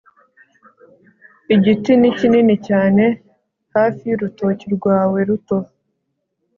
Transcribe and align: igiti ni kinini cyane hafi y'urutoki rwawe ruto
igiti 1.55 1.91
ni 1.99 2.09
kinini 2.17 2.55
cyane 2.67 3.03
hafi 3.75 4.01
y'urutoki 4.09 4.65
rwawe 4.75 5.19
ruto 5.27 5.57